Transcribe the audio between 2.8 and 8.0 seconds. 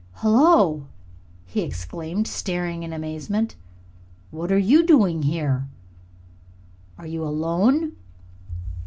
in amazement. "What are you doing here? Are you alone?"